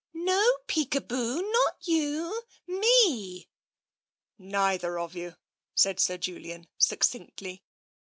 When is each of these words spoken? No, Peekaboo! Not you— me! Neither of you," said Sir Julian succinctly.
No, 0.15 0.57
Peekaboo! 0.67 1.43
Not 1.51 1.75
you— 1.87 2.41
me! 2.65 3.47
Neither 4.39 4.97
of 4.97 5.15
you," 5.15 5.35
said 5.75 5.99
Sir 5.99 6.17
Julian 6.17 6.67
succinctly. 6.79 7.61